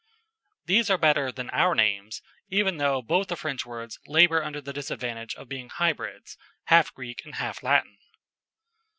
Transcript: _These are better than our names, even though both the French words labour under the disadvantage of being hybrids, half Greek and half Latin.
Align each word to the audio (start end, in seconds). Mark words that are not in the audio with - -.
_These 0.65 0.89
are 0.89 0.97
better 0.97 1.31
than 1.31 1.51
our 1.51 1.75
names, 1.75 2.23
even 2.49 2.77
though 2.77 3.03
both 3.03 3.27
the 3.27 3.35
French 3.35 3.67
words 3.67 3.99
labour 4.07 4.43
under 4.43 4.59
the 4.59 4.73
disadvantage 4.73 5.35
of 5.35 5.47
being 5.47 5.69
hybrids, 5.69 6.39
half 6.63 6.91
Greek 6.91 7.23
and 7.23 7.35
half 7.35 7.61
Latin. 7.61 7.99